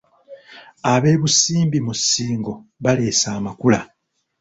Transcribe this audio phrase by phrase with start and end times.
[0.93, 2.53] Ab'e Busimbi mu Ssingo
[2.83, 3.79] baleese amakula.